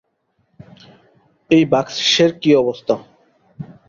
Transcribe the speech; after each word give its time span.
এই 1.51 1.63
বাক্সের 1.71 2.31
কি 2.41 2.51
অবস্থা? 2.55 2.95